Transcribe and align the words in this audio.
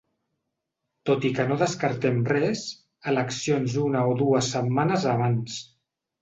Tot 1.09 1.27
i 1.27 1.29
que 1.39 1.43
no 1.51 1.57
descartem 1.59 2.17
res: 2.29 2.63
eleccions 3.13 3.77
una 3.83 4.03
o 4.15 4.17
dues 4.23 4.49
setmanes 4.57 5.07
abans. 5.15 5.61